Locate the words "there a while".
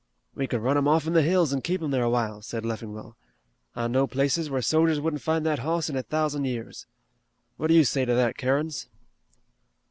1.91-2.41